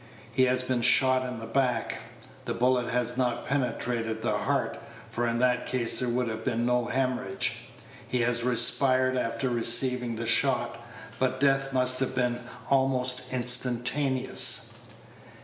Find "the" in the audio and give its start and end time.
1.37-1.45, 2.45-2.55, 4.23-4.35, 10.15-10.25